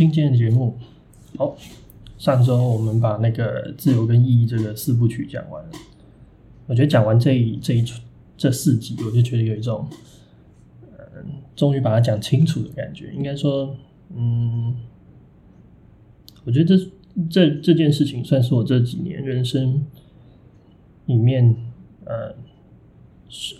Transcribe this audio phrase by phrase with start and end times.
[0.00, 0.78] 今天的节目。
[1.36, 1.54] 好，
[2.16, 5.62] 上周我们把那个自由跟意义这个四部曲讲完。
[6.66, 7.84] 我觉得讲完这一这一
[8.34, 9.86] 这四集，我就觉得有一种，
[10.96, 13.12] 嗯，终于把它讲清楚的感觉。
[13.12, 13.76] 应该说，
[14.16, 14.74] 嗯，
[16.44, 16.90] 我觉得这
[17.28, 19.84] 这这件事情算是我这几年人生
[21.04, 21.54] 里面，
[22.06, 22.34] 呃，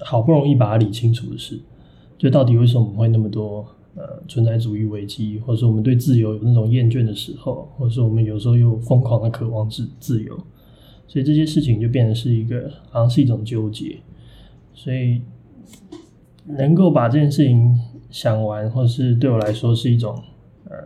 [0.01, 1.61] 好不容易把它理清楚的事。
[2.17, 3.77] 就到底为什么会那么多？
[3.97, 10.37] 呃，存在主义危机，或者说我们对自由有那种厌倦的时候，或者说我们有时候又疯狂的渴望自自由，
[11.09, 13.99] 所以这些事情就变成是一个，好像是一种纠结。
[14.73, 15.21] 所以
[16.47, 17.79] 能够把这件事情
[18.11, 20.15] 想完，或是对我来说是一种
[20.65, 20.77] 呃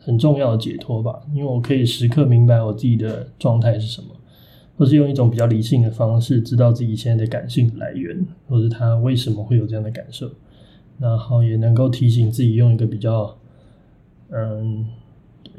[0.00, 4.08] 很重要的解脱吧，因为我可以时刻明白我自己的状态是什么，
[4.76, 10.28] 或是用一种比较理性的方式，知道自己现在的感性来源，或是他为什么会有这样的感受。
[10.98, 13.38] 然后也能够提醒自己，用一个比较，
[14.30, 14.86] 嗯，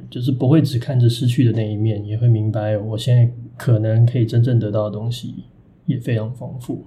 [0.10, 5.46] 就是不会只看着失去的那一面，也会明白我现在可能可以真正得到的东西
[5.86, 6.86] 也非常丰富。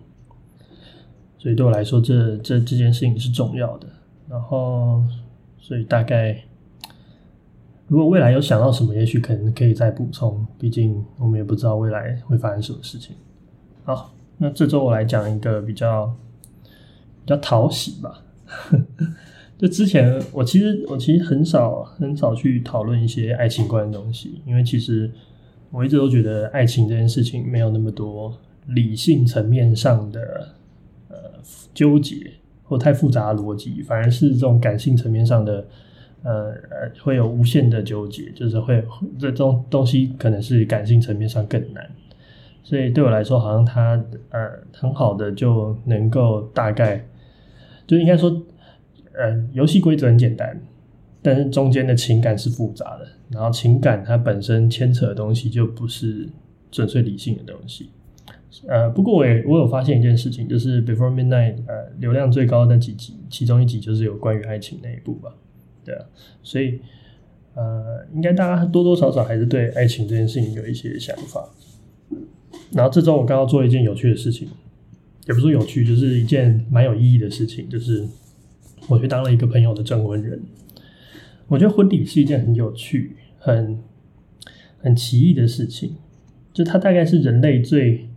[1.39, 3.89] 所以对我来说，这这这件事情是重要的。
[4.29, 5.03] 然后，
[5.59, 6.45] 所以大概，
[7.89, 10.47] 如果未来有想到什么，也许可能可以再补充。
[10.59, 13.17] 毕竟我们也不知道未来会发生什么事情。
[13.85, 16.07] 好，那这周我来讲一个比较
[17.25, 18.23] 比较讨喜吧。
[19.59, 25.09] 就之前，我其实我其实很少很少去讨论一些爱情观的东西，因为其实
[25.71, 28.37] 我一直都觉得爱情这件事情没有那么多
[28.67, 30.49] 理性层面上的
[31.09, 31.17] 呃
[31.73, 32.17] 纠结
[32.65, 35.65] 或太复杂的逻辑，反而是这种感性层面上的
[36.25, 36.53] 呃
[37.01, 38.85] 会有无限的纠结，就是会
[39.17, 41.89] 这种东西可能是感性层面上更难，
[42.65, 44.41] 所以对我来说，好像它呃
[44.73, 47.07] 很好的就能够大概。
[47.93, 48.31] 就应该说，
[49.13, 50.59] 呃，游戏规则很简单，
[51.21, 53.07] 但是中间的情感是复杂的。
[53.29, 56.27] 然后情感它本身牵扯的东西就不是
[56.71, 57.91] 纯粹理性的东西。
[58.67, 65.35] 呃，不过我也我有发现一件事情，就是《Before Midnight》呃流量最高的那几集，其中一集就是有关于爱情那一部吧？
[65.85, 66.03] 对啊，
[66.43, 66.81] 所以
[67.55, 71.47] 呃，应该大家多多少少还是对爱情这件事情有一些想法。
[72.71, 74.49] 然后这周我刚刚做一件有趣的事情。
[75.27, 77.69] 也不是有趣，就是一件蛮有意义的事情。
[77.69, 78.07] 就是
[78.89, 80.41] 我去当了一个朋友的证婚人。
[81.49, 83.79] 我觉得婚礼是一件很有趣、很
[84.79, 85.97] 很奇异的事情。
[86.53, 88.09] 就它大概是人类最，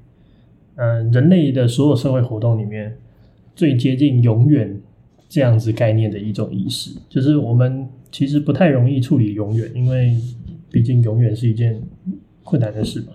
[0.75, 2.97] 嗯、人类的所有社会活动里面
[3.55, 4.81] 最接近永远
[5.27, 6.91] 这样子概念的一种仪式。
[7.09, 10.17] 就是我们其实不太容易处理永远，因为
[10.71, 11.81] 毕竟永远是一件
[12.43, 13.07] 困难的事嘛，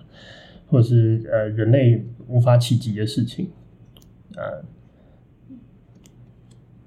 [0.67, 3.47] 或者是呃人类无法企及的事情。
[4.35, 4.63] 呃，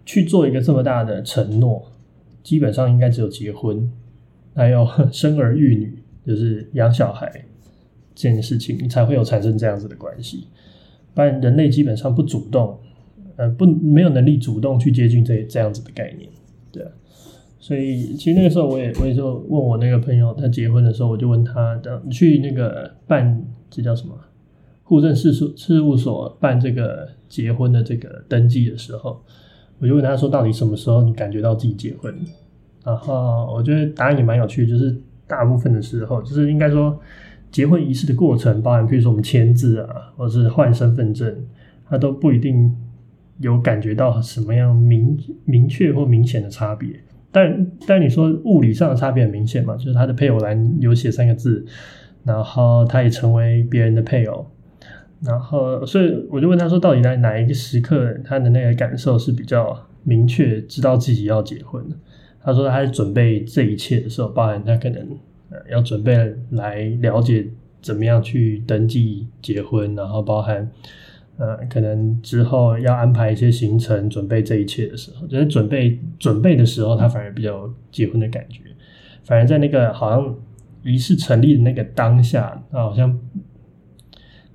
[0.05, 1.91] 去做一个这么大的承诺，
[2.43, 3.91] 基本上应该只有结婚，
[4.55, 7.45] 还有生儿育女，就是养小孩
[8.15, 10.49] 这件事情，你才会有产生这样子的关系。
[11.15, 12.79] 不然人类基本上不主动，
[13.37, 16.29] 呃，不没有能力主动去接近这这样子的概念，
[16.73, 16.91] 对啊。
[17.59, 24.15] 所以其实那个时候我也我也就问我那个朋友，他结婚的时候，我就问他的，你去那个办这叫什么？
[24.85, 29.21] 户政事事事务所办这个结婚的这个登记的时候，
[29.81, 32.15] 我就问他说：“到底什么时候你感觉到自己结婚？”
[32.85, 34.95] 然后我觉得答案也蛮有趣的，就是
[35.27, 37.01] 大部分的时候，就是应该说
[37.51, 41.35] 结婚仪式的过程，包含比如说我们签字啊，或者是换身份证，
[41.89, 42.77] 他都不一定
[43.39, 46.91] 有感觉到什么样明明确或明显的差别。
[47.33, 49.75] 但但你说物理上的差别很明显嘛？
[49.77, 51.65] 就是他的配偶栏有写三个字，
[52.23, 54.47] 然后他也成为别人的配偶。
[55.25, 61.83] 然后，所以我就问他说，到底在哪一个时刻，他的那个感受是比较明确，知道自己要结婚？
[62.43, 65.01] 他说他在准备这一切的时候，包含他可能
[65.51, 66.15] 呃要准备
[66.51, 67.47] 来了解
[67.81, 70.71] 怎么样去登记结婚，然后包含
[71.39, 78.61] 呃可能之后要安排一些行程，准备这一切的时候，就是准备准备的时候，他反而比较结婚的感觉，
[79.23, 80.37] 反而在那个好像
[80.83, 83.19] 仪式成立的那个当下，他好像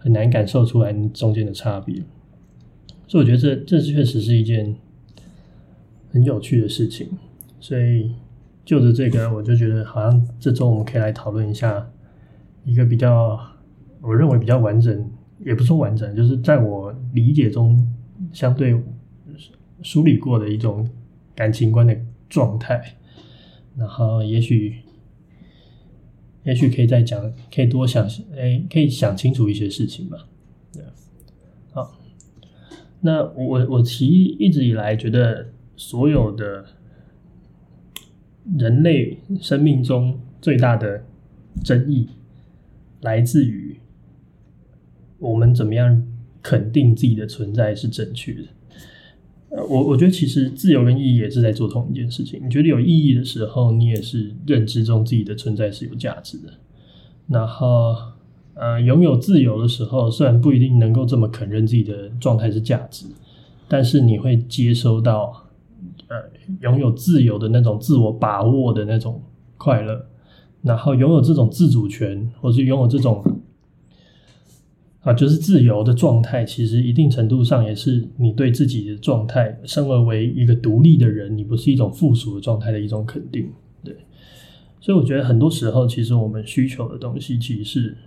[0.10, 2.04] 很难感受出来中间的差别。
[3.08, 4.76] 所以我觉得这这确实是一件
[6.12, 7.08] 很有趣的事情。
[7.60, 8.16] 所以
[8.66, 11.88] 就着这个，我就觉得好像这周我们可以来讨论一下
[12.66, 13.40] 一个比较，
[14.02, 15.12] 我认为比较完整，
[15.46, 17.88] 也不说完整，就是在我理解中
[18.34, 18.76] 相对
[19.84, 20.90] 梳理过的一种
[21.36, 21.96] 感情观的
[22.28, 22.82] 状态。
[23.78, 24.78] 然后也许
[26.44, 30.28] 也许可以再讲，可以多想，哎，可以想清楚一些事情吧。
[30.74, 30.84] 对，
[31.72, 32.00] 好。
[33.02, 36.66] 那我我其实一直以来觉得所有的
[38.58, 41.06] 人类生命中最大的
[41.64, 42.08] 争议
[43.02, 43.78] 来自于
[45.18, 46.08] 我们怎么样
[46.42, 48.48] 肯定自己的存在是正确的。
[49.50, 52.42] 呃，我我觉得其实自由跟意义也是在做同一件事情。
[52.44, 56.54] 你觉得有意义的时候，你也是认知中自己的存在是有价值的。
[57.28, 57.96] 然后。
[58.56, 63.06] 呃，拥有自由的时候，虽然不一定能够这么肯认自己的状态是价值，
[63.70, 65.46] 但是你会接收到，
[66.10, 66.18] 呃，
[66.60, 69.24] 拥有自由的那种自我把握的那种
[69.56, 70.08] 快乐，
[70.62, 73.24] 然后拥有这种自主权，或是拥有这种，
[75.02, 83.50] 啊，就是自由的状态，其实一定程度上也是你对自己的状态，生而为一个独立的人，你不是一种附属的状态的一种肯定。
[83.84, 83.96] 对，
[84.80, 87.98] 所以我觉得很多时候，其实我们需求的东西，其实是。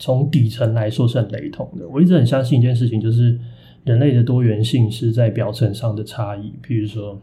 [0.00, 1.88] 从底层来说是很雷同的。
[1.88, 3.36] 我一直很相信一件事情，就是
[3.82, 7.20] 人类的多元性是在表层上的差异，譬如说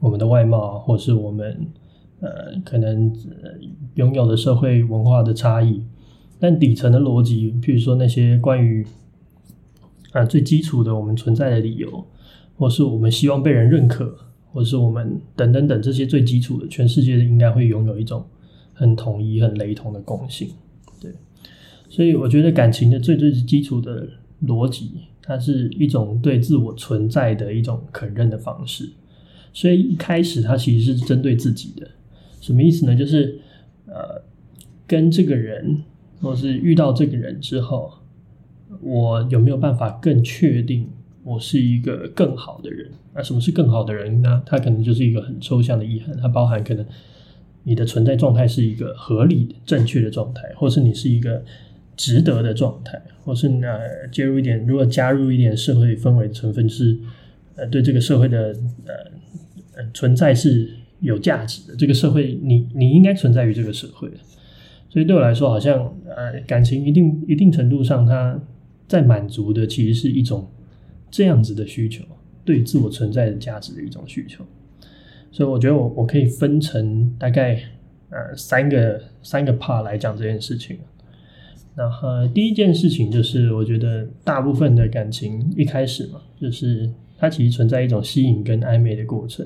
[0.00, 1.54] 我们的外貌，或是我们
[2.20, 3.14] 呃可能
[3.96, 5.82] 拥有的社会文化的差异。
[6.44, 8.86] 但底层的逻辑，譬如说那些关于
[10.12, 12.06] 啊、最基础的我们存在的理由，
[12.54, 14.14] 或是我们希望被人认可，
[14.52, 18.26] 或是我们等等等这些最基础的，全世界应该会拥有一种
[18.74, 20.50] 很统一、很雷同的共性。
[21.00, 21.10] 对
[21.88, 24.06] 所以我觉得感情的最最基础的
[24.42, 24.90] 逻辑，
[25.22, 28.90] 它是一种对自我存在的一种肯认的方式。
[29.54, 31.88] 所以一开始它其实是针对自己的，
[32.42, 32.94] 什么意思呢？
[32.94, 33.40] 就是
[33.86, 34.20] 呃，
[34.86, 35.82] 跟这个人，
[36.20, 37.92] 或是遇到这个人之后，
[38.80, 40.88] 我有没有办法更确定
[41.22, 42.90] 我是一个更好的人？
[43.14, 44.42] 那什么是更好的人呢？
[44.44, 46.84] 它可能就是一个很抽象的意涵，它包含可能
[47.62, 51.44] 你的存在状态是一个合理的、正确的状态，或是你是一个。
[51.96, 53.68] 值得的状态，或是呢，
[54.10, 56.98] 介入一点，如果加入一点社会氛围成分，是
[57.54, 58.52] 呃，对这个社会的
[58.84, 58.94] 呃
[59.76, 60.68] 呃存在是
[60.98, 61.76] 有价值的。
[61.76, 64.10] 这个社会，你你应该存在于这个社会。
[64.94, 68.40] 所以对我来说，好像呃，感情一定一定程度上，它
[68.86, 70.48] 在满足的其实是一种
[71.10, 72.04] 这样子的需求，
[72.44, 74.44] 对自我存在的价值的一种需求。
[75.32, 77.60] 所以我觉得我我可以分成大概
[78.10, 80.78] 呃三个三个 part 来讲这件事情。
[81.74, 86.88] 然后第一件事情就是，我觉得大部分的感情一开始嘛，就是
[87.18, 89.44] 它其实存在一种吸引跟暧昧的过程。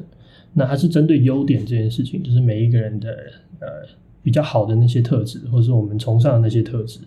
[0.52, 3.08] 那它是针对优点这件事情，就是每一个人的
[3.60, 3.66] 呃
[4.22, 7.00] 比较好的那些特质，或是我们崇尚的那些特质。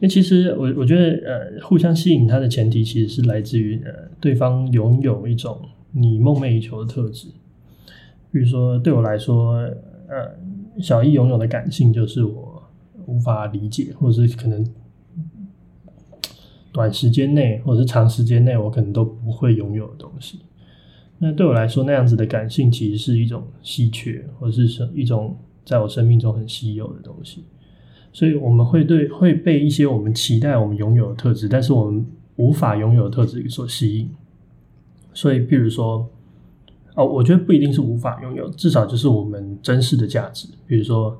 [0.00, 5.60] 那其实我我觉得呃互相吸引它的前提，其实是来自于呃对方拥有一种
[5.92, 7.28] 你梦寐以求的特质。
[8.30, 9.54] 比如说对我来说，
[10.08, 10.36] 呃
[10.80, 12.60] 小易拥有的感性就是我。
[13.04, 14.64] 无法理解，或者是可能
[16.70, 20.38] 短时间内，或者是长时间内，我可能都不会拥有的东西。
[21.18, 27.44] 那对我来说，那样子的感性其实是一种稀缺，或者是一种在我生命中很稀有的东西。
[28.12, 34.10] 所以我们会对会被一些我们期待我们拥有的特质，但是我们无法拥有的特质所吸引。
[35.12, 36.08] 所以，比如说，
[36.94, 41.18] 哦，我觉得不一定是无法拥有，至少就是我们真实的价值，比如说。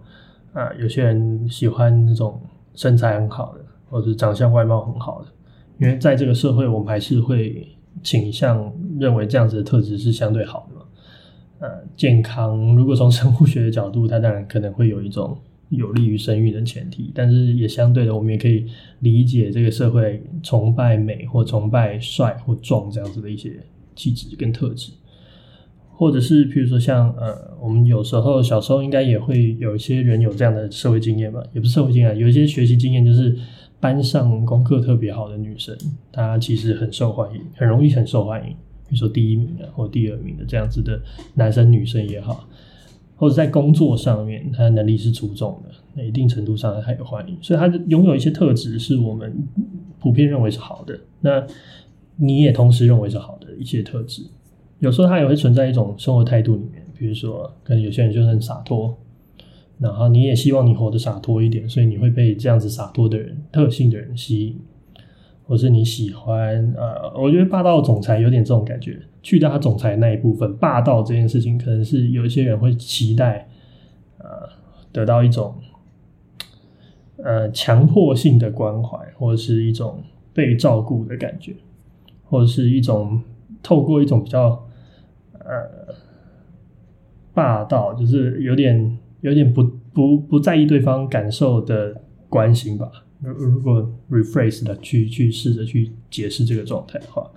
[0.52, 2.38] 啊，有些人喜欢那种
[2.75, 5.28] 身材很好的，或者长相外貌很好的，
[5.80, 7.66] 因为在这个社会，我们还是会
[8.02, 8.70] 倾向
[9.00, 10.72] 认为这样子的特质是相对好的。
[11.62, 15.38] 呃，健康，如果从生物学的角度，它当然可能会有一种
[15.69, 18.66] 有利于生育的前提，但是也相对的，我们也可以
[18.99, 23.61] 理解这个社会崇拜美或崇拜帅或壮这样子的一些
[23.95, 24.90] 气质跟特质。
[25.95, 33.38] 或者是，譬如说像呃，我们有时候小时候应该也会有一些人有这样的社会经验吧，也不是社会经验，有一些学习经验，就是
[33.78, 35.78] 班上功课特别好的女生，
[36.11, 38.57] 她其实很受欢迎，很容易很受欢迎，
[38.89, 41.01] 比如说第一名啊或第二名的这样子的
[41.35, 42.49] 男生女生也好，
[43.17, 49.33] 或者在工作上面他能力是出众的，那一定程度上他有欢迎，所以他拥有一些特质是我们
[49.99, 51.47] 普遍认为是好的，那
[52.17, 54.23] 你也同时认为是好的一些特质，
[54.81, 58.97] 有时候他也会存在一种生活态度里面，比如说可能有些人就是很洒脱。
[59.79, 64.57] 然后你也希望你活得洒脱一点，所以你会被这样子洒脱的人、特性的人吸引，
[65.44, 73.49] 或是你喜欢呃，我觉得霸道总裁有点这种感觉，去掉他总裁那一部分，霸道这件事情可能是有一些人会期待，
[74.18, 74.49] 呃，
[74.92, 75.54] 得到一种
[77.16, 81.54] 呃强迫性的关怀，或者是一种被照顾的感觉，
[82.25, 83.22] 或者是一种
[83.62, 84.66] 透过一种比较
[85.32, 85.94] 呃
[87.34, 88.99] 霸道，就是有点。
[89.22, 89.62] 有点不
[89.94, 92.90] 不不在意对方感受的关心吧。
[93.23, 97.31] 如果 rephrase 的去去试着去解释这个状态的话，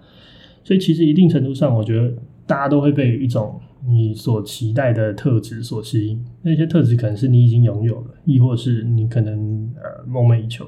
[0.64, 2.12] 所以其实一定程度上，我觉得
[2.48, 6.26] 大家都会被一种你所期待的特质所吸引。
[6.42, 10.66] 那些特质可能是你已经拥有了，亦或是你可能呃梦寐以求。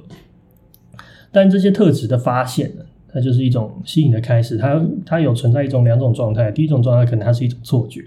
[1.31, 4.55] 但这些特质的发现呢，它就是一种吸引的开始。
[4.57, 6.51] 它它有存在一种两种状态。
[6.51, 8.05] 第一种状态可能它是一种错觉。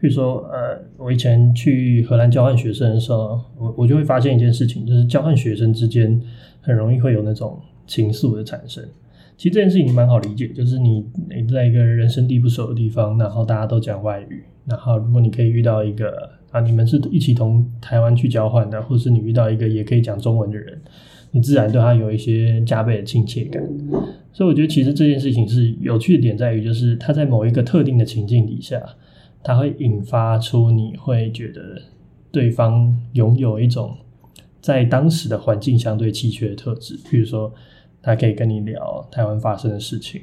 [0.00, 6.20] 比如说，呃，我以前去荷兰交换学生的时候，我我就会发现一件事情，就是交换学生之间
[6.60, 8.84] 很容易会有那种情愫的产生。
[9.36, 20.80] 其实这件事情蛮好理解，就是你你在一个人生地不熟的地方，然后大家都讲外语，然后如果你可以遇到一个啊，你们是一起从台湾去交换的，或是你遇到一个也可以讲中文的人，
[21.32, 23.60] 你自然对他有一些加倍的亲切感。
[24.32, 28.80] 所以我觉得其实这件事情是有趣的点在于，就是他在某一个特定的情境底下。
[29.42, 31.80] 它会引发出你会觉得
[32.30, 33.96] 对方拥有一种
[34.60, 37.52] 在当时的环境相对稀缺的特质，比如说
[38.02, 40.22] 他可以跟你聊台湾发生的事情，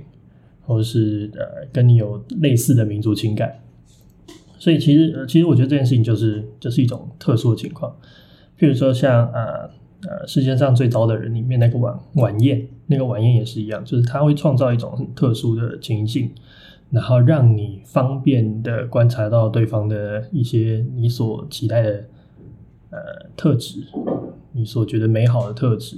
[0.62, 3.60] 或是呃跟你有类似的民族情感。
[4.60, 7.96] 所以其实其实我觉得这件事情就是就是一种特殊的情况，
[8.60, 9.70] 譬如说像呃
[10.08, 16.32] 呃世界上最糟的人里面那个晚晚宴，那个晚宴也是一样，就是他会创造一种很特殊的情境。
[16.96, 22.06] 然后让你方便的观察到对方的一些你所期待的
[22.90, 22.98] 呃
[23.36, 23.84] 特质，
[24.54, 25.98] 你所觉得美好的特质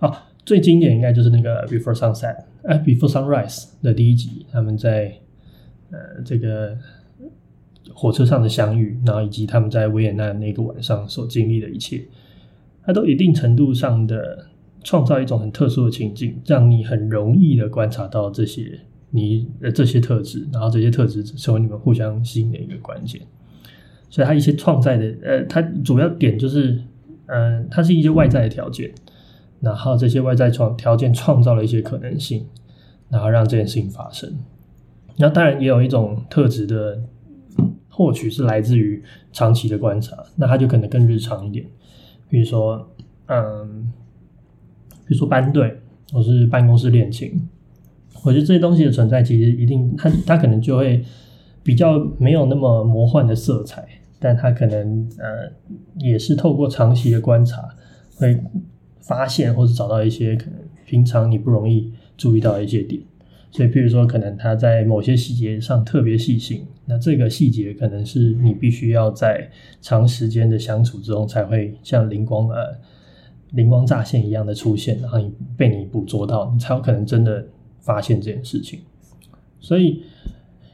[0.00, 5.14] 啊，最经典应该就是那个 Before Sunset，哎，Before Sunrise 的第一集，他们在
[5.90, 6.76] 呃这个
[7.94, 12.04] 火车上的相遇，然后以及他们在维也纳那个晚上所经历的一切，
[12.84, 14.44] 它都一定程度上的
[14.84, 18.80] 创造一种很特殊的情境，让你很容易的观察到这些。
[19.10, 23.20] 你的这些特质，然后这些特质成为你们互相吸引的一个关键。
[24.10, 26.72] 所以，它一些创在的，呃，它主要点就是，
[27.26, 28.90] 嗯、呃，它是一些外在的条件，
[29.60, 32.46] 然后这些外在创条件创造了一些可能性，
[33.08, 34.30] 然后让这件事情发生。
[35.16, 37.02] 那当然也有一种特质的
[37.88, 41.66] 获取是来自于长期的观察，那它就可能更日常一点，
[42.28, 42.88] 比如说，
[43.26, 43.92] 嗯，
[45.06, 45.80] 比如说班队
[46.12, 47.48] 或是办公室恋情。
[48.24, 51.04] 我觉得这些东西的存在，其实一定它它可能就会
[51.62, 53.86] 比较没有那么魔幻的色彩，
[54.18, 55.50] 但它可能呃
[55.98, 57.68] 也是透过长期的观察，
[58.16, 58.38] 会
[59.00, 63.00] 发现或者找到一些可能平常你不容易注意到的一些点。
[63.50, 69.48] 所以，譬如说，可能他在某些细节上特别细心，那这个细节可能是你必须要在
[69.80, 72.76] 长时间的相处之中才会像灵光呃
[73.52, 77.46] 灵光乍现一样的出现，然后你被你捕捉到，你才有可能真的。
[77.88, 78.80] 发现这件事情，
[79.58, 80.02] 所以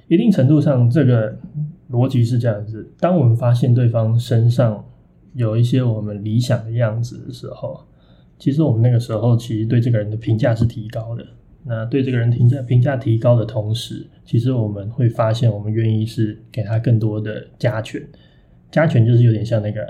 [0.09, 1.39] 一定程度上，这个
[1.93, 4.85] 逻辑是这样子：当我们发现对方身上
[5.35, 7.87] 有一些我们理想的样子的时候，
[8.37, 11.25] 其实我们那个时候其实对这个人的评价是提高的。
[11.63, 18.03] 那对这个人评价评价提高的同时，其实我们会发现，我们愿意是给他更多的加权。
[18.73, 19.83] 加权就是有点像那个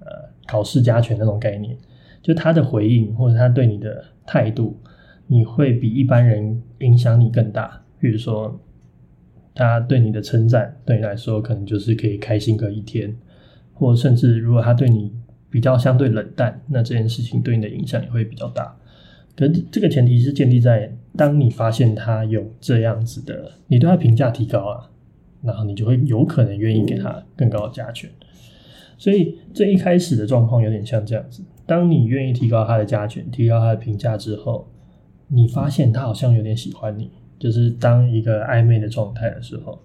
[0.00, 0.08] 呃
[0.48, 1.78] 考试加权那种概念，
[2.20, 4.76] 就他的回应或者他对你的态度。
[5.28, 8.60] 你会比一般人影响你更大，比如说，
[9.54, 13.16] 他对你的称赞，对你来说可能就是可以开心个一天，
[13.74, 15.12] 或甚至如果他对你
[15.50, 18.76] 比较相对冷淡，那这件事情对你的影响也会比较大。
[19.34, 24.90] 可这个前提是建立在当你发现他有这样子的，你对他评价提高啊，
[25.42, 28.08] 然后你就会有可能愿意给他更高的加权。
[28.96, 34.68] 所以这一开始的状况有点像这样子，当你愿意提高他的加权，提高他的评价之后。
[35.28, 39.82] 你发现他好像有点喜欢你，就是当一个暧昧的状态的时候，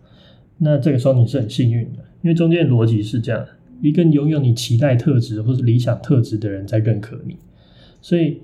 [0.58, 3.46] 那这个时候你是很幸运的，因为中间逻辑是这样：
[3.82, 7.36] 一个拥有你期待特质或是理想特质的人在认可你，
[8.02, 8.40] 所以，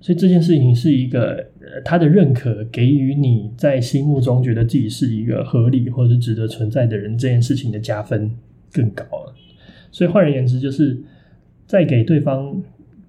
[0.00, 8.34] 所以这件事情是一个呃，他的认可给予你在心目中觉得自己是一个合理或者值得存在的人，这件事情的加分
[8.72, 9.34] 更高了。
[9.90, 11.02] 所以换而言之，就是
[11.66, 12.62] 在给对方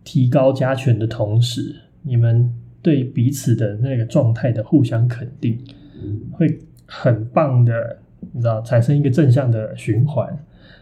[0.04, 5.58] 提高加权的同时，你们对彼此的那个状态的互相肯定，
[6.32, 7.98] 会很棒的，
[8.34, 10.38] 你知道，产生一个正向的循环。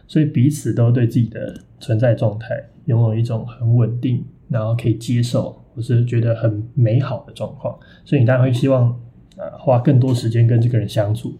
[0.06, 5.58] 所以彼此都对自己的存在状态拥有一种很稳定，然后可以接受。
[5.74, 8.94] 我是觉得很美好的状况，所以你当然会希望，
[9.38, 11.32] 呃，花更多时间跟这个人相处。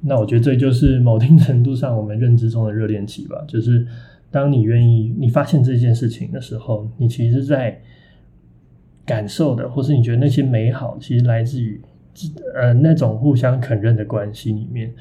[0.00, 3.44] 那我觉得这就是某定程度上我们认知中的热恋期吧。
[3.46, 3.86] 就是
[4.32, 7.80] 当你愿意，你发现这件事情的时候，你其实在
[9.08, 11.80] 感受的，或是你觉得那些美好，其实来自于
[12.54, 14.92] 呃那种互相肯认的关系里面。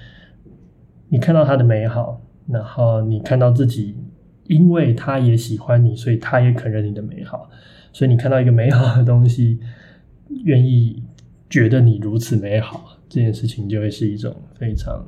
[1.10, 3.98] 你看到他的美好，然后你看到自己，
[4.46, 7.50] 因为他也喜欢你，所以他也肯认你的美好。
[7.92, 9.60] 所以你看到一个美好的东西，
[10.46, 11.04] 愿意
[11.50, 15.06] 觉得你如此美好，这件事情就会是一种非常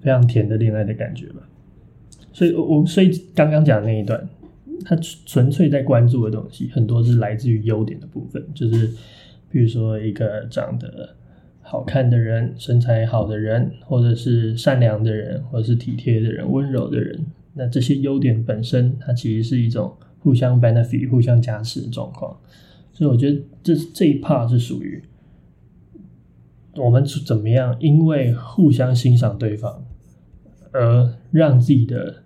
[0.00, 1.48] 非常甜的恋爱的感觉吧。
[2.32, 4.28] 所以，我所以刚刚讲的那一段，
[4.84, 8.90] 他纯纯粹在关注的东西，很多是来自于优点的部分，就是
[9.50, 11.16] 比如说一个长得
[11.60, 17.24] 好看的人、身材好的人，或者是善良的人，或者是体贴的人、温柔的人。
[17.54, 19.96] 那这些优点本身，它其实是一种。
[20.24, 22.38] 互相 benefit、互相加持的状况，
[22.92, 25.02] 所以我觉得这这一 part 是属于
[26.76, 29.84] 我们怎么样，因为互相欣赏对方，
[30.70, 32.21] 而让自己的，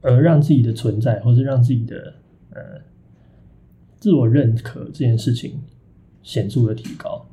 [0.00, 2.14] 而让自己的存在，或是让自己的
[2.50, 2.60] 呃
[3.98, 5.60] 自我认可这件事情
[6.22, 7.26] 显著的提高。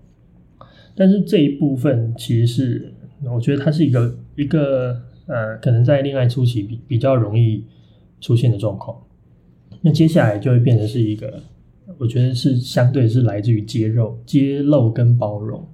[0.95, 2.93] 但是这一部分其实是
[3.23, 7.63] 我觉得它是一个一个呃，可能在恋爱初期比比较容易
[8.19, 8.97] 出现的状况。
[9.81, 11.41] 那接下来就会变成是一个，
[11.97, 15.67] 我觉得是相对是来自于揭露、揭露跟包容。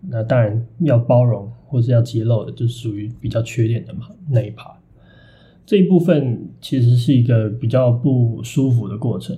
[0.00, 4.76] 那当然要包容或是要揭露的，就属于比较缺点的嘛那一 part。
[5.66, 9.36] 这一部分其实是一个比较不舒服的过程。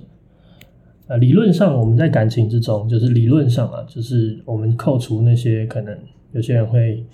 [1.07, 5.97] 呃，理论上我们在感情之中，就是理论上啊，就是我们扣除那些可能
[6.31, 7.05] 有些人会。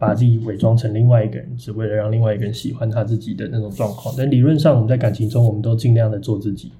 [0.00, 4.14] 把自己伪装成另外一个人，只为了让另外一个人喜欢他自己的那种状况。
[4.16, 6.70] 但理论上，我们在感情中，我们都尽量的做自己。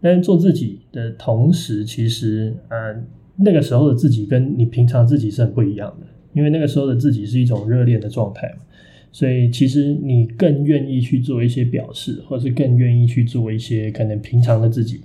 [0.00, 3.00] 但是做自己的同时，其实，呃，
[3.36, 6.06] 那个时候的自己跟你平常自己是很不一样的。
[6.34, 8.64] 因为那个时候的自己是一种热恋的状态嘛，
[9.10, 15.00] 所以其实你更愿意去做一些表示，或是更愿意去做一些可能平常的自己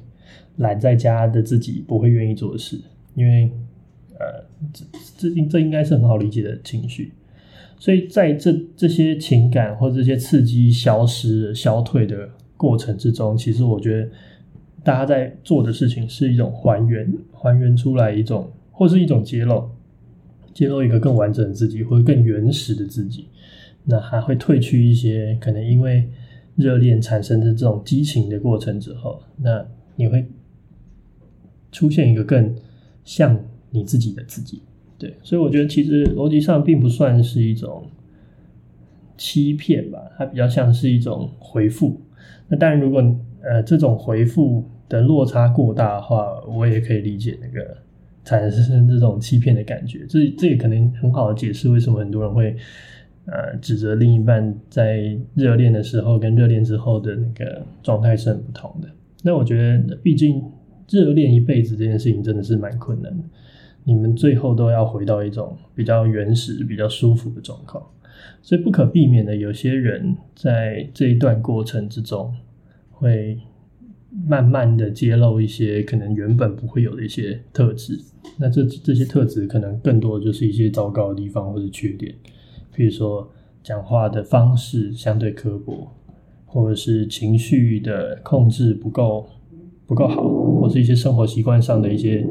[0.58, 2.80] 懒在家的自己不会愿意做的事。
[3.16, 3.50] 因为，
[4.20, 7.14] 呃，这这这应该是很好理解的情绪。
[7.80, 14.10] 所以在这这些情感或这些刺激消失、消退的过程之中，其实我觉得
[14.84, 19.70] 大家在做的事情是一种还原，还原出来一种，或是一种揭露，
[20.54, 23.28] 揭露一个更完整的自己，或者更原始的自己。
[23.86, 26.10] 那还会褪去一些可能因为
[26.56, 29.66] 热恋产生的这种激情的过程之后，那
[29.96, 30.26] 你会
[31.72, 32.56] 出现一个更
[33.04, 33.40] 像
[33.72, 34.62] 你自己的自己。
[34.98, 37.90] 对，所以我觉得其实逻辑上并不算是一种
[39.18, 42.00] 欺骗吧，它比较像是一种回复。
[42.48, 43.02] 那当然，如果
[43.42, 47.76] 呃这种回复的落差过大的话，我也可以理解那个
[48.24, 50.06] 产生这种欺骗的感觉。
[50.08, 52.56] 这这也可能很好的解释为什么很多人会
[53.26, 58.90] 呃指责另一半在热恋的时候跟热恋之后的那个状态是很不同的。
[59.24, 59.58] 那我觉
[59.88, 60.44] 得，毕竟
[60.90, 63.24] 热恋一辈子这件事情真的是蛮困难的。
[63.86, 67.86] 你们最后都要回到一种比较原始、比较舒服的状况，
[68.42, 72.34] 所以不可避免的，有些人在这一段过程之中，
[72.92, 73.38] 会
[74.28, 78.00] 慢慢的揭露一些可能原本不会有的一些特质。
[78.38, 82.14] 那这这些特质可能更多的就是一些糟糕的地方或者缺点，
[82.76, 83.32] 比如说
[83.62, 85.88] 讲话的方式相对刻薄，
[86.46, 89.28] 或者是情绪的控制不够
[89.86, 92.26] 不够好，或是一些生活习惯上的一些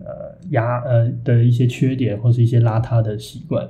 [0.00, 0.34] 呃。
[0.50, 3.66] 压呃的一些缺点，或是一些邋遢的习惯，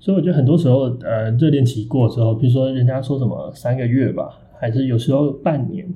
[0.00, 5.86] 所以我觉得很多时候，呃，热恋期过之后，比如说人家说什么三个月吧，还是有时候半年，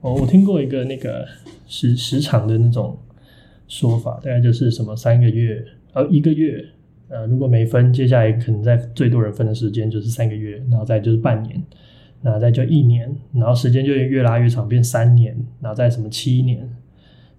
[0.00, 1.26] 我我听过一个那个
[1.68, 2.96] 时时长的那种
[3.68, 6.64] 说法，大概就是什么三个月，呃，一个月，
[7.10, 11.60] 呃，如果没分，接下来可能在最多人分的时间就是三个月，然后再就是半年，
[12.22, 16.66] 然后再就一年，然后时间就越拉越长，变三年，然后再什么七年。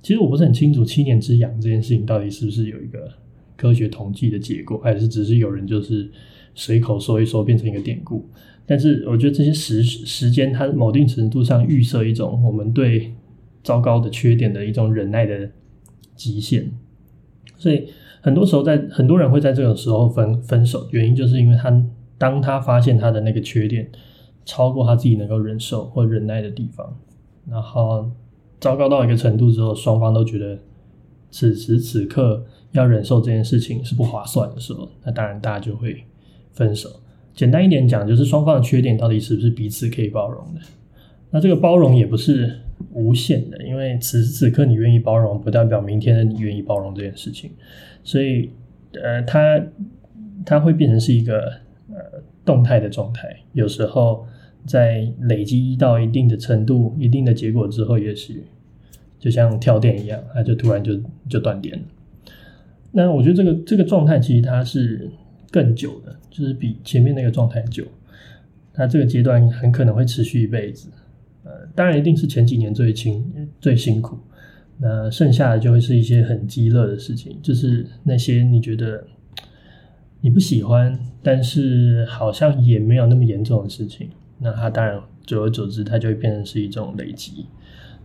[0.02, 3.08] 其实我不是很清楚七年之痒这件事情到底是不是有一个
[3.56, 6.10] 科学统计的结果，还是只是有人就是
[6.54, 8.28] 随口说一说变成一个典故。
[8.66, 13.14] 但是我觉得这些时时间，它某定程度上预设一种我们对
[13.64, 15.50] 糟糕的缺点的一种忍耐的
[16.16, 16.72] 极限。
[17.58, 17.88] 所以
[18.22, 21.84] 很多时候在，很多人会在这种时候分分手，原因就是因为他
[22.18, 23.90] 当他发现他的那个缺点
[24.46, 26.96] 超过他自己能够忍受或忍耐的地方，
[27.50, 28.10] 然后
[28.60, 30.58] 糟糕到一个程度之后，双方都觉得
[31.32, 36.04] 此时此刻要忍受这件事情是不划算的时候，那当然大家就会
[36.52, 36.90] 分手。
[37.34, 40.62] 简单一点讲，就是双方的缺点到底是不是彼此可以包容的？
[41.32, 42.60] 那这个包容也不是
[42.94, 47.52] 无限的，因为此时此刻你愿意包容，不代表明天的你愿意包容这件事情。
[48.04, 48.50] 所以，
[48.94, 49.62] 呃，它
[50.46, 51.52] 它会变成是一个
[51.90, 53.36] 呃动态的状态。
[53.54, 54.26] 有时候
[54.66, 58.44] 在累积到一定的程度、一定的结果之后，也许
[59.20, 61.00] 就像跳电一样，它就突然就
[61.30, 61.84] 就断电了。
[62.92, 65.10] 那我觉得这个这个状态其实它是
[65.50, 67.86] 更久的，就是比前面那个状态久。
[68.74, 70.90] 它这个阶段很可能会持续一辈子。
[71.44, 74.18] 呃，当然一定是前几年最辛最辛苦，
[74.78, 79.04] 那剩下的就会是一些很鸡肋的事情，就是那些你觉得
[80.20, 87.48] 你不喜欢，但是好像也没有那么严重的事情，那它当然久而久之，它就会变成是一种累积。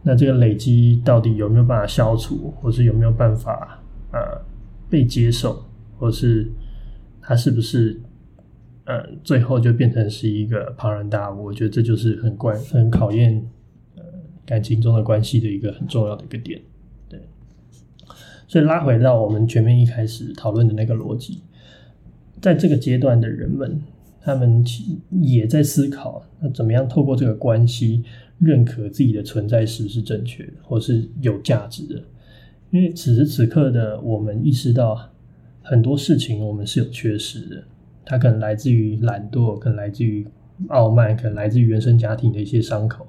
[0.03, 4.19] 那这个累积到底有没有办法消除，或是有没有办法呃
[4.89, 5.63] 被接受，
[5.99, 6.51] 或是
[7.21, 8.01] 它是不是？
[8.87, 13.45] 呃，最后就变成是一个庞然大物，我觉得这就是很关、很考验
[13.97, 14.03] 呃
[14.45, 16.61] 感情中的关系的一个很重要的一个点。
[17.09, 17.21] 对，
[18.47, 21.43] 所以拉回到我们前面一开始讨论的那个逻辑，
[22.41, 23.83] 在这个阶段的人们，
[24.21, 24.65] 他们
[25.11, 28.05] 也在思考，那怎么样透过这个关系
[28.39, 32.01] 认可自己的存在是是正确的，或是有价值的？
[32.71, 35.11] 因为此时此刻的我们意识到
[35.61, 37.65] 很多事情我们是有缺失的。
[38.09, 40.25] 它可能来自于懒惰，可能来自于
[40.69, 43.05] 傲慢，可能来自于原生家庭的一些伤口，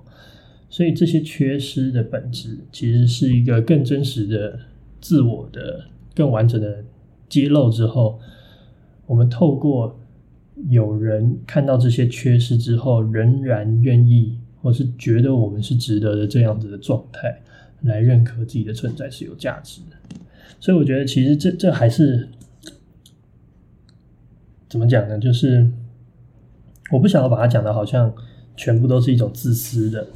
[0.70, 4.60] 所以这些缺失的本质，其实是一个更真实的
[5.00, 6.84] 自我的、更完整的
[7.30, 8.20] 揭露之后，
[9.06, 9.98] 我们透过
[10.68, 17.40] 有人看到这些缺失之后，仍然愿意或是觉得我们是值得的这样子的状态，
[17.84, 20.20] 来认可自己的存在是有价值的。
[20.60, 22.28] 所以我觉得，其实这这还是。
[24.70, 25.18] 怎么讲呢？
[25.18, 25.70] 就是
[26.92, 28.14] 我不想要把它讲的，好像
[28.56, 30.08] 全部都是一种自私的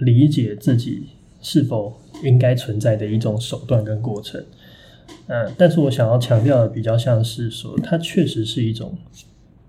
[0.00, 1.08] 理解自己
[1.40, 4.44] 是否应该存在的一种手段跟过程。
[5.28, 8.96] 嗯，但是我想要强调的，比较像是说，它确实是一种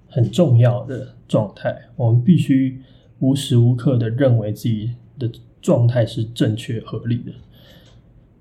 [0.10, 1.76] 很重要的状态。
[1.96, 2.82] 我们必须
[3.20, 5.30] 无时无刻的认为自己的
[5.62, 7.32] 状态是正确合理的，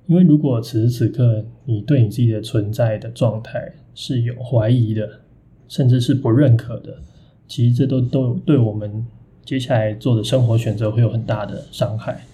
[0.06, 5.20] 因为如果此时此刻你对你自己的存在的状态是有怀疑的。
[5.68, 6.98] 甚至是不认可的，
[7.46, 9.06] 其实这都都对我们
[9.44, 12.24] 接下来做的生活选择会有很大的伤害。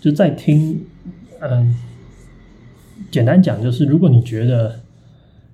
[0.00, 0.80] 就在听，
[1.40, 1.74] 嗯，
[3.10, 4.80] 简单讲就是，如果你觉得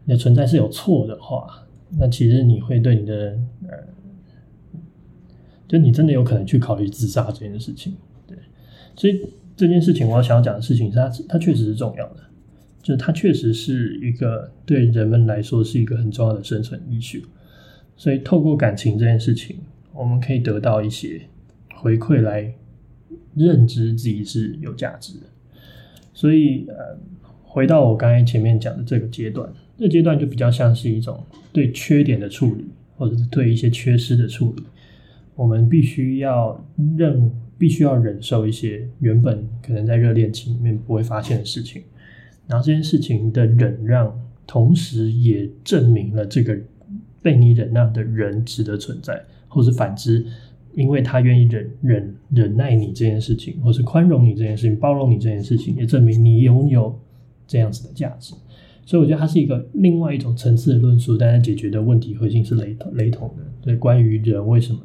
[0.05, 1.67] 你的存在是有错的话，
[1.99, 3.37] 那其实你会对你的，
[3.69, 3.77] 呃，
[5.67, 7.95] 就你真的有可能去考虑自杀这件事情。
[8.27, 8.37] 对，
[8.95, 9.21] 所以
[9.57, 12.21] 这件事情我要想要讲的事情是它，它它确实是重要的。
[12.87, 17.25] 就它确实是一个对人们来说是一个很重要的生存 issue，
[17.97, 19.57] 所以透过感情这件事情，
[19.93, 21.21] 我们可以得到一些
[21.75, 22.55] 回馈来
[23.35, 25.27] 认知自己是有价值的。
[26.15, 26.97] 所以，呃，
[27.43, 31.21] 回到我刚才前面讲的这个阶段，这阶段就比较像是一种
[31.53, 34.63] 对缺点的处理，或者是对一些缺失的处理。
[35.35, 36.65] 我们必须要
[36.97, 41.83] 认，必须要忍受一些原本可能在热恋期里面不会发现的事情。
[42.47, 46.57] 然后这件事情的忍让，同时也证明了这个
[47.23, 50.25] 被你忍让的人值得存在，或是反之，
[50.75, 56.97] 因为他愿意忍忍忍耐你这件事情，或是宽容你这件事情，包容你这件事情，也证明你拥有
[57.47, 58.35] 这样子的价值。
[58.85, 63.43] 所以我觉得它是一个另外一种层次的论述，但是解决的问题核心是雷同雷同的。
[63.61, 64.79] 对，关于人为什么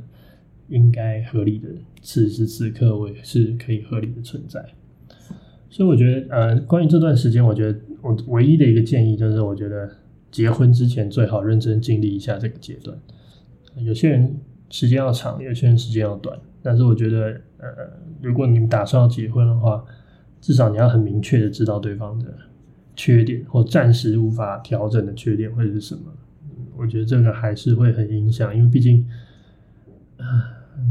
[0.69, 1.67] 应该合理的
[2.01, 4.65] 此时此刻，我也是可以合理的存在。
[5.71, 9.89] 所以我觉得，呃，关于这段时间，我觉得我唯一的一个建议就是，我觉得
[10.29, 12.95] 结婚之前最好认真经历一下这个阶段。
[13.77, 14.35] 有些人
[14.69, 17.69] 时间要长，有些人时间要短，但是我觉得，呃，
[18.21, 19.81] 如果你们打算要结婚的话，
[20.41, 22.25] 至少你要很明确的知道对方的
[22.93, 26.01] 缺点或暂时无法调整的缺点会是什么。
[26.75, 29.07] 我觉得这个还是会很影响，因为毕竟，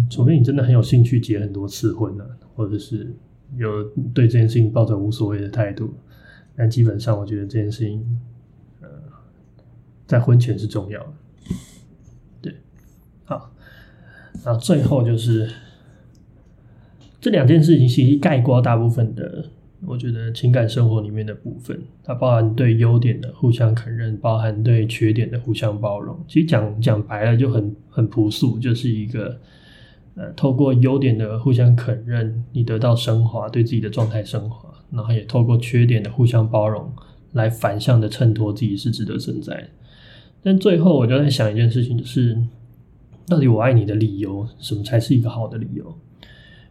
[0.09, 3.15] 除非你真的很有兴趣结很多次婚呢，或者是。
[3.57, 3.83] 有
[4.15, 5.95] 对这件事情抱着无所谓的态度，
[6.57, 8.21] 但基本上我觉得这件事情，
[8.81, 8.89] 呃，
[10.07, 11.13] 在婚前是重要的。
[12.43, 12.55] 对，
[13.25, 13.53] 好，
[14.45, 15.51] 然后最后就是
[17.21, 19.47] 这两件事情其实概括大部分的
[19.87, 26.19] 我觉得情感生活里面的部分，它包含对优点的互相肯认，包含对缺点的互相包容。
[26.29, 29.41] 其实讲讲白了就很很朴素，就是一个
[30.21, 36.93] 呃，透过优点的互相肯认，你得到升华，对自己的状态升华，然后也透过缺点的互相包容，
[37.33, 39.69] 来反向的衬托自己是值得存在的。
[40.43, 42.37] 但最后我就在想一件事情，就是
[43.27, 45.95] 到底我爱你的理由，什么才是一个好的理由？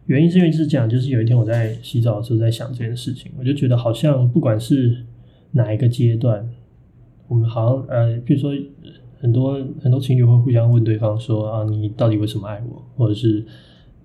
[0.06, 5.04] 原因是因为是这样，就是有一天我在洗澡的时候在想这件事情，我就觉得好像不管是
[5.50, 6.48] 哪一个阶段，
[7.26, 8.52] 我们好像呃，比如说
[9.20, 12.82] 很多很多情侣会互相问对方说啊，你到底为什么爱我？
[12.96, 13.44] 或者是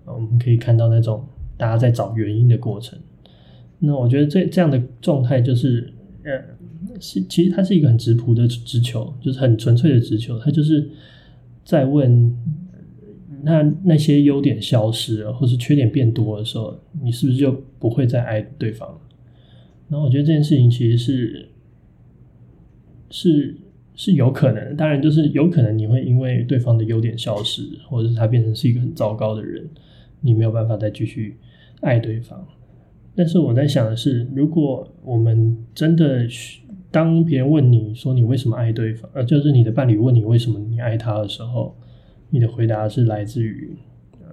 [0.06, 1.26] 我们可以看到那种
[1.58, 3.00] 大家在找原因的过程。
[3.80, 6.32] 那我觉得这这样的状态就是呃，
[7.00, 10.90] 是其实它是一个很质朴的直球，就是很纯粹的直球，它就是
[11.64, 12.36] 在问。
[13.44, 19.00] 那那些优点消失了，或是缺点变多的时候，你是不是就不会再爱对方了？
[19.88, 21.50] 然后我觉得这件事情其实是
[23.12, 23.56] 是
[23.96, 29.68] 是有可能，当然就是有可能你会因为对方的优点消失，或者是他变成是一个很糟糕的人，
[30.22, 31.38] 你没有办法再继续
[31.82, 32.46] 爱对方。
[33.16, 36.28] 但是我在想的是，如果我们真的
[36.92, 41.76] 当别人问你说你为什么爱对方，呃，就是你的伴侣问你为什么你爱他的时候。
[42.32, 43.78] 你的回答是来自于，
[44.20, 44.28] 呃，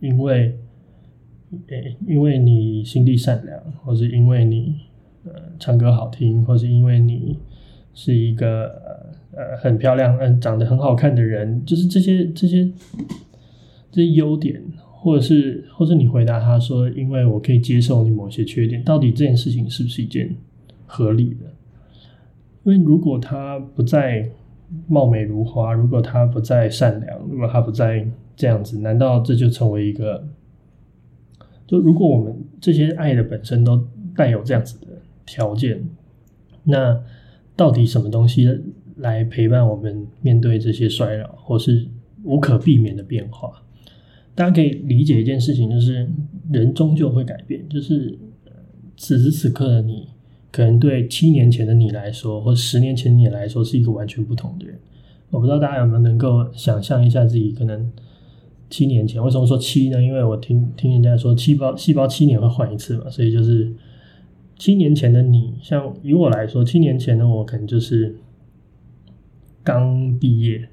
[0.00, 0.56] 因为，
[1.66, 4.76] 诶，因为你心地善良，或是因为你，
[5.24, 7.36] 呃，唱歌好听，或是因为你
[7.92, 8.68] 是一个
[9.36, 12.68] 呃很漂亮、嗯，长得很好看的人，就是这些这些
[13.92, 20.34] 这些优点，或者是，或是你回答他说，因为我可以接受你某些缺点，到底这件事情是不是一件
[20.84, 21.46] 合理的？
[22.64, 24.28] 因为如果他不再。
[24.88, 30.26] 貌美如花，如果他不再善良，如果他不再这样子，难道这就成为一个？
[31.68, 34.88] 就如果我们这些爱的本身都带有这样子的
[35.24, 35.80] 条件，
[36.64, 37.00] 那
[37.54, 38.44] 到底什么东西
[38.96, 41.86] 来陪伴我们面对这些衰老，或是
[42.24, 43.62] 无可避免的变化？
[44.34, 46.08] 大家可以理解一件事情，就是
[46.52, 48.18] 人终究会改变，就是
[48.96, 50.08] 此时此刻的你。
[50.52, 54.78] 可能对七年前的你来说，或十年前你来说，是一个完全不同的人。
[55.28, 57.92] 我不知道大家有没有能够想象一下自己可能
[58.70, 60.02] 七年前，为什么说七呢？
[60.02, 63.70] 因为我听听人家说，细胞细胞七年会换一次嘛，所以就是
[64.56, 68.16] 七年前的你，像以我来说，七年前的我可能就是
[69.66, 70.70] 刚毕业、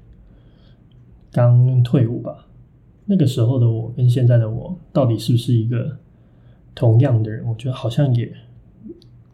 [1.30, 2.46] 刚退伍吧。
[3.04, 5.98] 那个时候的我跟现在的我，到底是不是一个
[6.74, 7.46] 同样的人？
[7.46, 8.32] 我觉得好像也。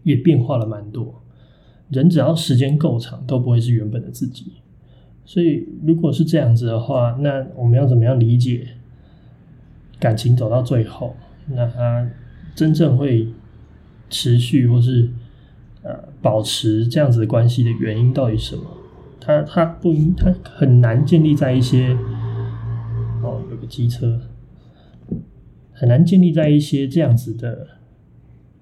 [0.02, 1.22] 也变化了蛮多，
[1.90, 4.54] 人只要时间够长，都不会是原本的自己。
[5.26, 8.66] 所以，如果是这样子的话，那我们要怎么样理解
[9.98, 11.14] 感情走到最后？
[11.48, 12.10] 那它
[12.54, 13.28] 真正会
[14.08, 15.10] 持续或是
[15.82, 18.62] 呃保持这样子的关系的原因到底是什么？
[19.20, 21.96] 它它不应，它很难建立在一些
[23.22, 24.20] 哦，有个机车，
[25.72, 27.66] 很难建立在一些这样子的。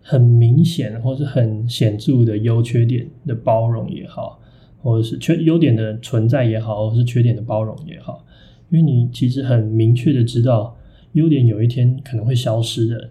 [0.01, 4.41] 很明显或是很显著的优缺点的包容也好，
[4.79, 8.25] 或者是缺优点的存在也好，或是缺点的包容也好，
[8.71, 10.75] 因为你其实很明确的知道
[11.13, 13.11] 优点有一天可能会消失的，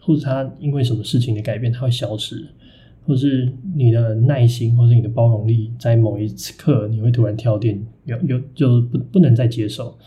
[0.00, 2.44] 或者它因为什么事情的改变它会消失，
[3.06, 9.98] 或是你的耐心或是你的包容力在某一次刻你会突然跳电，有有就不不能再接受。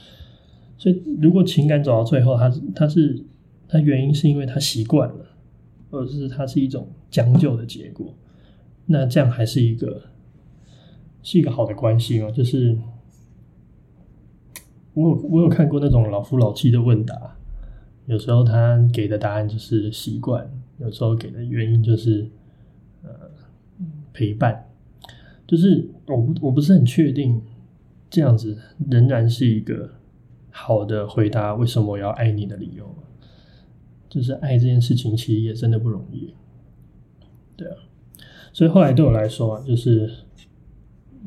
[0.78, 3.24] 所以如果情感走到最后，它它是
[3.68, 5.26] 它原因是因为它习惯了。
[5.92, 8.14] 或者是它是一种将就的结果，
[8.88, 10.02] 那这样还是一个
[11.24, 12.30] 是一个好的关系吗？
[12.32, 12.78] 就是
[14.94, 17.38] 我有我有看过那种老夫老妻的问答，
[18.08, 22.30] 有时候他给的答案就是习惯，有时候给的原因就是
[24.16, 24.70] 陪伴，
[25.46, 27.42] 就是我不我不是很确定
[28.10, 28.58] 这样子
[28.90, 29.92] 仍然是一个
[30.50, 32.96] 好的回答，为什么我要爱你的理由。
[34.08, 36.34] 就是爱这件事情，其实也真的不容易，
[37.58, 37.76] 对啊。
[38.54, 40.10] 所以后来对我来说啊，就是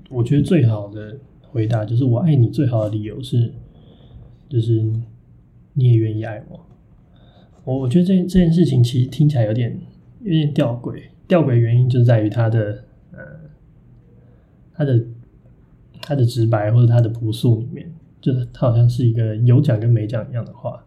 [0.09, 3.53] 我觉得最好的回答就是我爱你最好的理由是，
[4.48, 4.83] 就是
[5.74, 6.64] 你也愿意爱我。
[7.64, 9.79] 我我觉得这这件事情其实听起来有点
[10.22, 13.19] 有点吊诡，吊诡原因就在于他的呃，
[14.73, 15.01] 他的
[16.03, 20.85] 他的直白或者他的朴素里面，就是他好像是一个有讲跟没讲一样的话。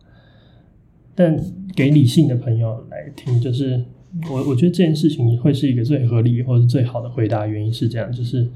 [1.13, 1.37] 但
[1.75, 3.85] 给理性的朋友来听，就是
[4.31, 8.49] 我我觉得这件事情会是一个最合理或者最好的回答，原因是这样，就是，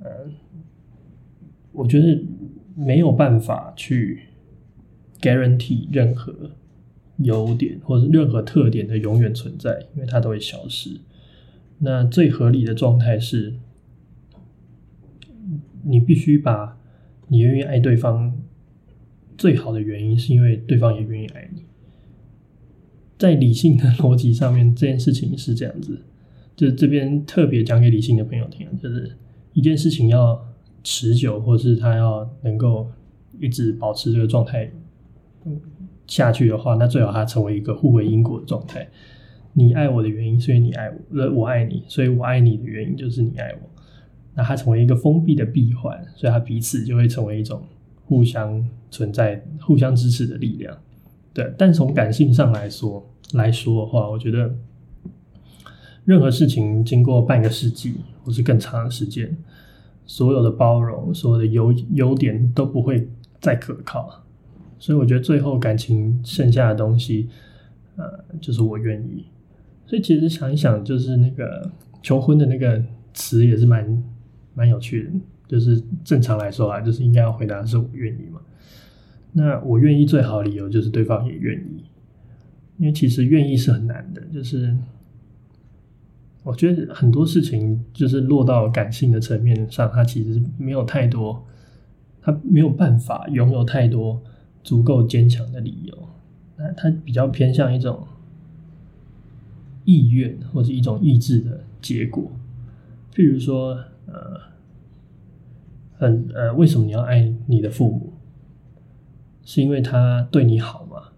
[0.00, 0.10] 呃，
[1.72, 2.22] 我觉得
[2.74, 4.24] 没有办法去
[5.20, 6.50] guarantee 任何
[7.18, 11.00] 优点或者任何特点的永远存在，因为它都会消失。
[11.78, 13.54] 那最合理的状态是，
[15.84, 16.78] 你必须把
[17.28, 18.38] 你愿意爱对方
[19.36, 21.62] 最好的原因，是因为对方也愿意爱你。
[23.18, 26.00] 在理性的逻辑上面，这件事情是这样子，
[26.56, 29.16] 就是这边特别讲给理性的朋友听，就是
[29.52, 30.44] 一件事情要
[30.82, 32.90] 持久，或是他要能够
[33.40, 34.70] 一直保持这个状态
[36.06, 38.88] 下去的话，那最好它成为一个互为因果的状态。
[39.54, 43.70] 你爱我的原因，所以你爱我；我爱你，所以我爱你的原因就是你爱我。
[44.34, 47.62] 那它成为一个封闭的闭环，所以它彼此就会成为一种
[48.06, 50.76] 互相存在、互相支持的力量。
[51.34, 53.08] 对，但从感性上来说。
[53.34, 54.54] 来说的话，我觉得
[56.04, 59.34] 任何事情经过半个世纪或是更长的时间，
[60.04, 63.08] 所有的包容、所有的优优点都不会
[63.40, 64.22] 再可靠，
[64.82, 67.28] 所以我觉得最后感情剩下的东西，
[67.94, 68.04] 呃，
[68.40, 69.24] 就是我愿意。
[69.86, 71.70] 所以其实想一想，就是那个
[72.02, 72.82] 求婚的那个
[73.14, 74.02] 词也是蛮
[74.54, 75.10] 蛮有趣的，
[75.46, 78.40] 就是正常来说啊，就是应该要回答是我愿意嘛。
[79.30, 81.84] 那我愿意最好理由就是对方也愿意。
[82.78, 84.76] 因为其实愿意是很难的，就是
[86.42, 91.46] 我觉得很多事情就是落到感性的层面上，它其实没有太多，
[92.20, 94.20] 它没有办法拥有太多
[94.62, 96.08] 足够坚强的理由，
[96.56, 98.06] 那它比较偏向一种
[99.84, 102.30] 意愿或者一种意志的结果。
[103.14, 104.40] 譬如说，呃，
[105.96, 108.12] 很呃，为什么你要爱你的父母？
[109.44, 111.08] 是因为他对你好吗？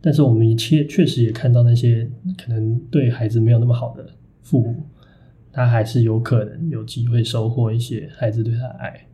[0.00, 4.04] 但是我们确确实也看到那些可能对孩子没有那么好的
[4.42, 4.82] 父母，
[5.52, 9.06] 他还是有可能有机会收获一些孩子对他的爱，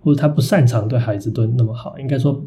[0.00, 1.98] 或者他不擅长对孩子都那么好。
[1.98, 2.44] 应该说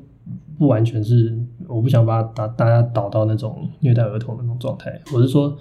[0.57, 5.01] 不完全是，我不想把大大家导到那种虐待儿童的那种状态。
[5.13, 5.57] 我是说，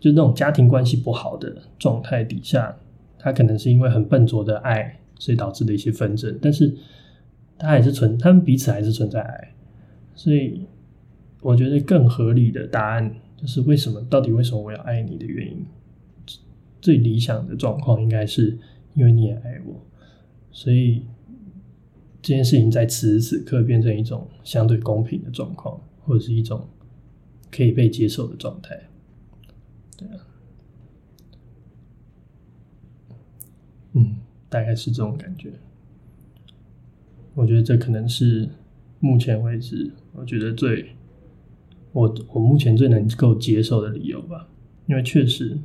[0.00, 2.76] 就那种家庭关系不好的状态底下，
[3.18, 6.38] 他可能是因为很笨拙的爱，所以导致的一些纷争。
[6.40, 6.74] 但是
[7.58, 9.54] 他还是存，他们彼此还是存在爱，
[10.14, 10.66] 所以。
[11.44, 14.00] 我觉得更合理的答案就是为什么？
[14.08, 15.66] 到底为什么我要爱你的原因？
[16.80, 18.58] 最理想的状况应该是
[18.94, 19.78] 因为你也爱我，
[20.50, 21.02] 所以
[22.24, 26.66] 这件事情在此时此刻变成一种相对公平的状况，或者是一种
[27.50, 28.88] 可以被接受的状态。
[29.98, 30.26] 对啊，
[33.92, 34.16] 嗯，
[34.48, 35.52] 大概是这种感觉。
[37.34, 38.48] 我觉得这可能是
[39.00, 40.96] 目前为止我觉得最。
[41.92, 44.48] 我我目前最能够接受的理由吧，
[44.86, 45.56] 因为确实，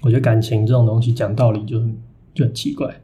[0.00, 3.02] 我觉得感情这种东西讲道理就很就很奇怪。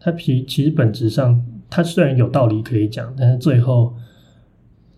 [0.00, 3.94] 它其其实本质上，它虽然有道理可以讲，但是最后，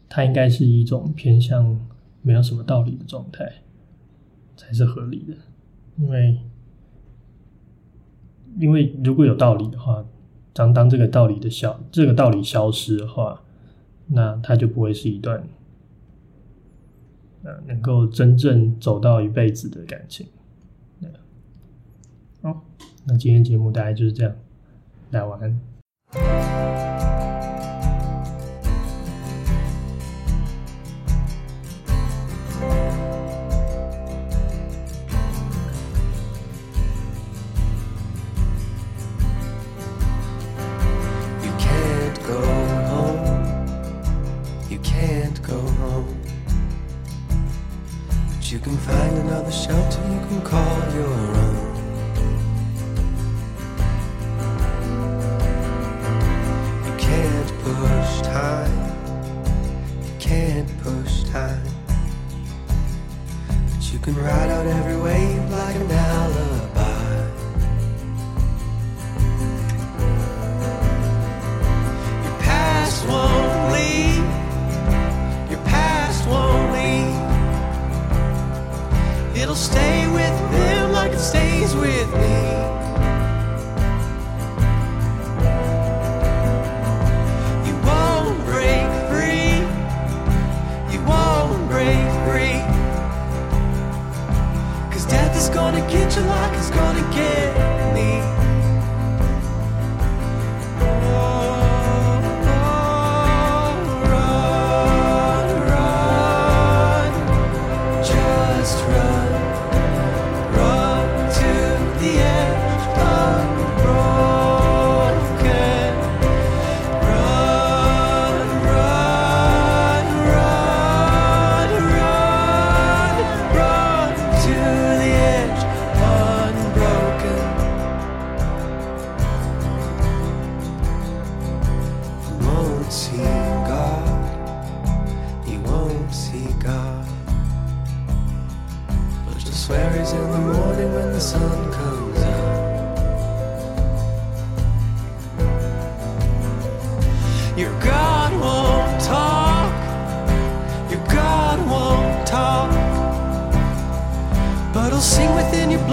[0.08, 1.78] 它应该是一种偏向
[2.22, 3.52] 没有什么道理的状态，
[4.56, 5.34] 才是合理的。
[5.98, 6.38] 因为，
[8.58, 10.06] 因为如果有道理的话，
[10.52, 13.42] 当当这个道理的消这个道理消失的话，
[14.06, 15.42] 那它就不会是一段。
[17.66, 20.24] 能够真正走到一辈子的感情。
[22.40, 22.64] 好，
[23.04, 24.32] 那今天节目大概就是这样，
[25.12, 25.60] 大家晚安。
[81.74, 82.31] with me.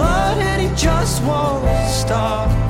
[0.00, 2.69] Blood and he just won't stop.